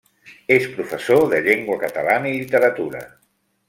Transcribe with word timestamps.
És 0.55 0.65
professor 0.77 1.21
de 1.35 1.43
llengua 1.49 1.79
catalana 1.87 2.35
i 2.35 2.35
literatura. 2.43 3.09